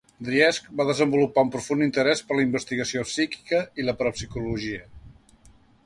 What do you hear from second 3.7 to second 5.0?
i la parapsicologia.